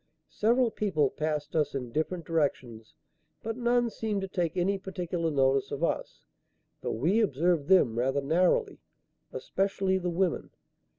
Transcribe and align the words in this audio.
Several 0.31 0.71
people 0.71 1.11
passed 1.11 1.55
us 1.55 1.75
in 1.75 1.91
different 1.91 2.25
directions, 2.25 2.95
but 3.43 3.55
none 3.55 3.91
seemed 3.91 4.21
to 4.21 4.27
take 4.27 4.57
any 4.57 4.79
particular 4.79 5.29
notice 5.29 5.69
of 5.69 5.83
us, 5.83 6.25
though 6.81 6.89
we 6.91 7.21
observed 7.21 7.67
them 7.67 7.99
rather 7.99 8.19
narrowly, 8.19 8.79
especially 9.31 9.99
the 9.99 10.09
women. 10.09 10.49